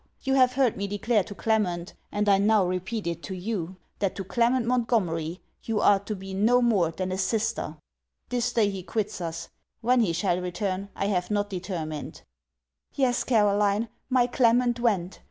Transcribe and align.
You 0.23 0.33
have 0.33 0.53
heard 0.53 0.77
me 0.77 0.87
declare 0.87 1.23
to 1.25 1.35
Clement, 1.35 1.93
and 2.11 2.27
I 2.27 2.39
now 2.39 2.65
repeat 2.65 3.05
it 3.05 3.21
to 3.21 3.35
you, 3.35 3.75
that 3.99 4.15
to 4.15 4.23
Clement 4.23 4.65
Montgomery 4.65 5.41
you 5.61 5.79
are 5.79 5.99
to 5.99 6.15
be 6.15 6.33
no 6.33 6.59
more 6.59 6.89
than 6.89 7.11
a 7.11 7.19
sister.' 7.19 7.77
This 8.29 8.51
day 8.51 8.67
he 8.71 8.81
quits 8.81 9.21
us. 9.21 9.49
When 9.81 9.99
he 9.99 10.11
shall 10.11 10.41
return, 10.41 10.89
I 10.95 11.05
have 11.05 11.29
not 11.29 11.51
determined.' 11.51 12.23
Yes, 12.95 13.23
Caroline, 13.23 13.89
my 14.09 14.25
Clement 14.25 14.79
went. 14.79 15.19